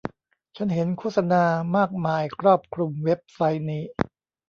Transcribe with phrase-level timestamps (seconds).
[0.55, 1.43] ฉันเห็นโฆษณา
[1.77, 3.83] มากมายครอบคลุมเว็บไซต์นี้